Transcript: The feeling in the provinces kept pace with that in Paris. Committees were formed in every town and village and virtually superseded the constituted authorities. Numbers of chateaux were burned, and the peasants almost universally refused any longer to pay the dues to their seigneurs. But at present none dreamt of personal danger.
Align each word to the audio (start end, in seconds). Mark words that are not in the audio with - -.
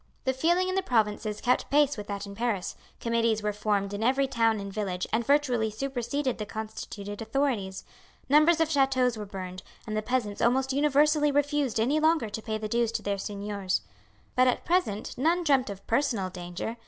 The 0.23 0.33
feeling 0.33 0.67
in 0.67 0.73
the 0.73 0.81
provinces 0.81 1.41
kept 1.41 1.69
pace 1.69 1.95
with 1.95 2.07
that 2.07 2.25
in 2.25 2.33
Paris. 2.33 2.75
Committees 2.99 3.43
were 3.43 3.53
formed 3.53 3.93
in 3.93 4.01
every 4.01 4.25
town 4.25 4.59
and 4.59 4.73
village 4.73 5.05
and 5.13 5.23
virtually 5.23 5.69
superseded 5.69 6.39
the 6.39 6.45
constituted 6.47 7.21
authorities. 7.21 7.83
Numbers 8.27 8.59
of 8.59 8.67
chateaux 8.71 9.11
were 9.15 9.27
burned, 9.27 9.61
and 9.85 9.95
the 9.95 10.01
peasants 10.01 10.41
almost 10.41 10.73
universally 10.73 11.31
refused 11.31 11.79
any 11.79 11.99
longer 11.99 12.31
to 12.31 12.41
pay 12.41 12.57
the 12.57 12.67
dues 12.67 12.91
to 12.93 13.03
their 13.03 13.19
seigneurs. 13.19 13.81
But 14.35 14.47
at 14.47 14.65
present 14.65 15.15
none 15.19 15.43
dreamt 15.43 15.69
of 15.69 15.85
personal 15.85 16.31
danger. 16.31 16.77